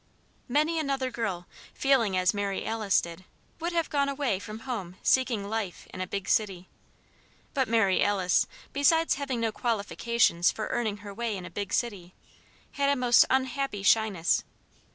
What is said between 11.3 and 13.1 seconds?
in a big city, had a